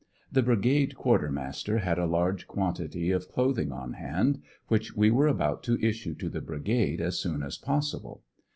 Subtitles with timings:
[0.31, 5.11] The brigade quarter master had a large quantity of cloth ing on hand, which we
[5.11, 8.23] were about to issue to the brigade as soon as possible.